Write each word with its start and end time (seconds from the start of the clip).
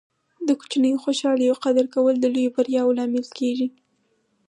د 0.47 0.49
کوچنیو 0.59 1.01
خوشحالۍو 1.03 1.59
قدر 1.63 1.85
کول 1.93 2.15
د 2.19 2.25
لویو 2.33 2.53
بریاوو 2.55 2.95
لامل 2.97 3.25
کیږي. 3.39 3.67